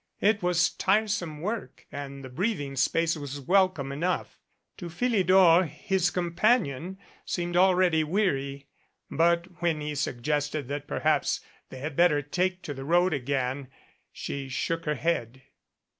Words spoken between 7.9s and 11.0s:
weary. But when he suggested that